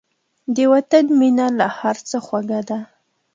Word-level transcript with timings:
د 0.55 0.57
وطن 0.73 1.05
مینه 1.19 1.47
له 1.59 1.67
هر 1.77 1.97
څه 2.07 2.17
خوږه 2.25 2.61
ده. 2.69 2.79